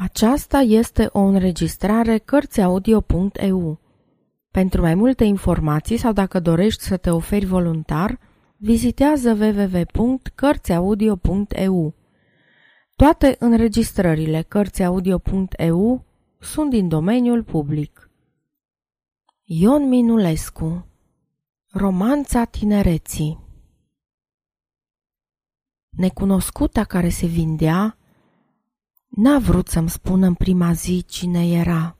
[0.00, 3.80] Aceasta este o înregistrare Cărțiaudio.eu.
[4.50, 8.18] Pentru mai multe informații sau dacă dorești să te oferi voluntar,
[8.56, 11.94] vizitează www.cărțiaudio.eu.
[12.96, 16.04] Toate înregistrările Cărțiaudio.eu
[16.40, 18.10] sunt din domeniul public.
[19.44, 20.86] Ion Minulescu
[21.70, 23.38] Romanța tinereții
[25.90, 27.97] Necunoscuta care se vindea
[29.08, 31.96] N-a vrut să-mi spună în prima zi cine era.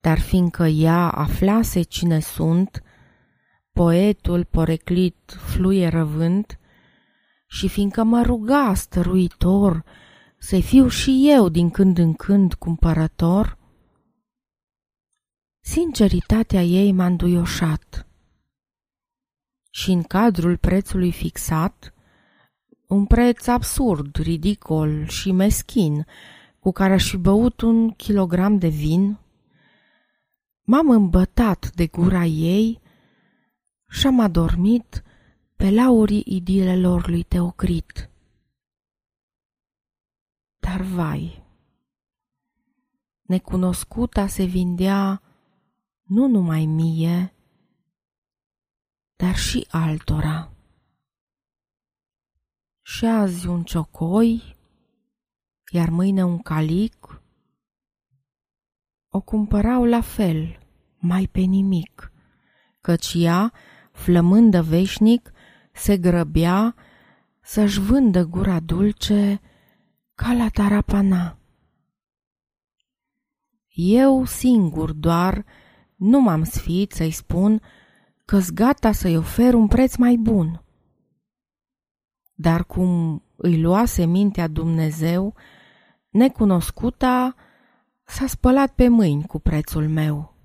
[0.00, 2.82] Dar fiindcă ea aflase cine sunt,
[3.72, 6.58] poetul poreclit fluie vânt,
[7.46, 9.84] și fiindcă mă ruga stăruitor
[10.38, 13.58] să fiu și eu din când în când cumpărător,
[15.60, 18.06] sinceritatea ei m-a înduioșat.
[19.70, 21.94] Și în cadrul prețului fixat,
[22.92, 26.06] un preț absurd, ridicol și meschin,
[26.58, 29.18] cu care aș fi băut un kilogram de vin.
[30.62, 32.80] M-am îmbătat de gura ei
[33.88, 35.02] și am adormit
[35.56, 38.10] pe laurii idilelor lui Teocrit.
[40.58, 41.44] Dar vai,
[43.22, 45.22] necunoscuta se vindea
[46.02, 47.34] nu numai mie,
[49.16, 50.52] dar și altora
[52.92, 54.56] și azi un ciocoi,
[55.72, 57.22] iar mâine un calic,
[59.08, 60.58] o cumpărau la fel,
[60.98, 62.12] mai pe nimic,
[62.80, 63.52] căci ea,
[63.92, 65.32] flămândă veșnic,
[65.72, 66.74] se grăbea
[67.40, 69.40] să-și vândă gura dulce
[70.14, 71.38] ca la tarapana.
[73.74, 75.44] Eu singur doar
[75.96, 77.62] nu m-am sfit să-i spun
[78.24, 80.61] că-s gata să-i ofer un preț mai bun.
[82.42, 85.34] Dar cum îi luase mintea Dumnezeu,
[86.08, 87.34] necunoscuta
[88.04, 90.36] s-a spălat pe mâini cu prețul meu.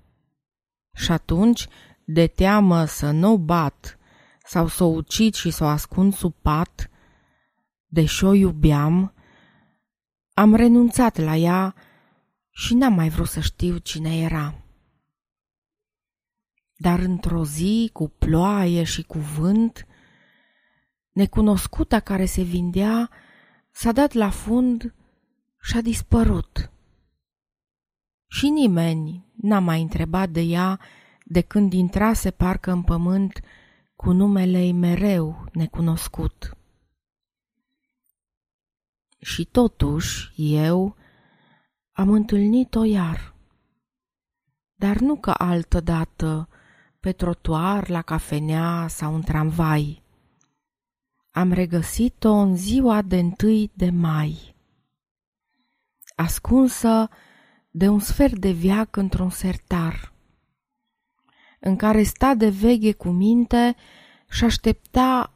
[0.94, 1.66] Și atunci,
[2.04, 3.98] de teamă să nu o bat
[4.44, 6.90] sau să o ucid și să o ascund sub pat,
[7.86, 9.14] deși o iubeam,
[10.34, 11.74] am renunțat la ea
[12.50, 14.54] și n-am mai vrut să știu cine era.
[16.76, 19.86] Dar într-o zi, cu ploaie și cu vânt,
[21.18, 23.10] Necunoscuta care se vindea
[23.70, 24.94] s-a dat la fund
[25.60, 26.70] și a dispărut.
[28.26, 30.80] Și nimeni n-a mai întrebat de ea
[31.24, 33.40] de când intrase parcă în pământ
[33.96, 36.56] cu numele ei mereu necunoscut.
[39.20, 40.96] Și totuși eu
[41.92, 43.34] am întâlnit-o iar,
[44.74, 46.48] dar nu ca altă dată
[47.00, 50.06] pe trotuar, la cafenea sau în tramvai,
[51.38, 54.54] am regăsit-o în ziua de întâi de mai,
[56.16, 57.08] ascunsă
[57.70, 60.12] de un sfert de viac într-un sertar,
[61.60, 63.76] în care sta de veghe cu minte
[64.30, 65.32] și aștepta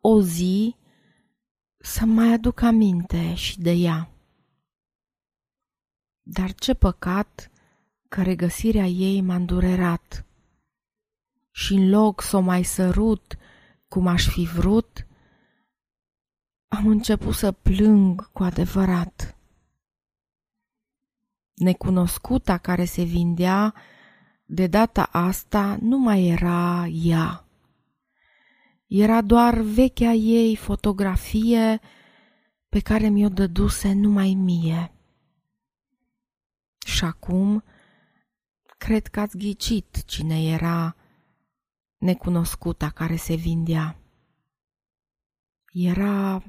[0.00, 0.76] o zi
[1.78, 4.10] să mai aduc aminte și de ea.
[6.22, 7.50] Dar ce păcat
[8.08, 10.26] că regăsirea ei m-a îndurerat
[11.50, 13.36] și în loc să o mai sărut
[13.88, 15.06] cum aș fi vrut,
[16.82, 19.36] am început să plâng cu adevărat.
[21.54, 23.74] Necunoscuta care se vindea,
[24.44, 27.44] de data asta nu mai era ea.
[28.86, 31.80] Era doar vechea ei fotografie
[32.68, 34.92] pe care mi-o dăduse numai mie.
[36.86, 37.64] Și acum
[38.78, 40.96] cred că ați ghicit cine era
[41.98, 43.96] necunoscuta care se vindea.
[45.72, 46.42] Era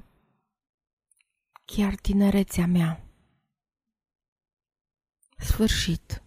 [1.66, 3.04] chiar tinerețea mea.
[5.38, 6.23] Sfârșit.